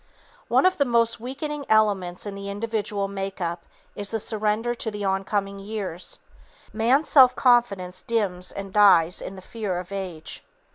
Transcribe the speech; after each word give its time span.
One 0.47 0.65
of 0.65 0.77
the 0.79 0.85
most 0.85 1.19
weakening 1.19 1.63
elements 1.69 2.25
in 2.25 2.33
the 2.33 2.49
individual 2.49 3.07
make 3.07 3.39
up 3.39 3.65
is 3.95 4.09
the 4.09 4.19
surrender 4.19 4.73
to 4.73 4.89
the 4.89 5.05
oncoming 5.05 5.59
of 5.59 5.65
years. 5.67 6.17
Man's 6.73 7.07
self 7.07 7.35
confidence 7.35 8.01
dims 8.01 8.51
and 8.51 8.73
dies 8.73 9.21
in 9.21 9.35
the 9.35 9.43
fear 9.43 9.77
of 9.77 9.91
age. 9.91 10.43